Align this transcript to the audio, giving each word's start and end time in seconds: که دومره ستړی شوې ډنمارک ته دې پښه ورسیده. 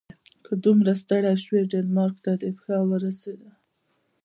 که 0.45 0.51
دومره 0.63 0.93
ستړی 1.01 1.33
شوې 1.43 1.61
ډنمارک 1.71 2.15
ته 2.25 2.31
دې 2.41 2.51
پښه 2.57 2.75
ورسیده. 2.91 3.51